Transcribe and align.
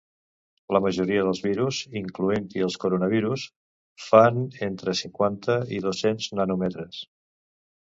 La 0.75 0.79
majoria 0.85 1.25
dels 1.27 1.41
virus, 1.47 1.81
incloent-hi 2.01 2.65
els 2.69 2.79
coronavirus, 2.85 3.45
fan 4.09 4.43
entre 4.73 4.99
cinquanta 5.05 5.63
i 5.79 5.87
dos-cents 5.89 6.37
nanòmetres. 6.43 7.09